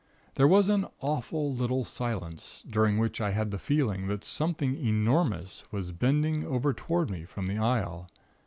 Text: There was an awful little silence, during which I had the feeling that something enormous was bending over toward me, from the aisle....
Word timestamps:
There 0.33 0.47
was 0.47 0.67
an 0.67 0.87
awful 0.99 1.53
little 1.53 1.83
silence, 1.83 2.63
during 2.67 2.97
which 2.97 3.21
I 3.21 3.29
had 3.33 3.51
the 3.51 3.59
feeling 3.59 4.07
that 4.07 4.23
something 4.23 4.75
enormous 4.75 5.63
was 5.71 5.91
bending 5.91 6.43
over 6.43 6.73
toward 6.73 7.11
me, 7.11 7.23
from 7.23 7.45
the 7.45 7.59
aisle.... 7.59 8.09